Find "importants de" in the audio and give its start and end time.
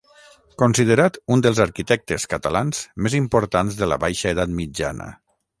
3.21-3.93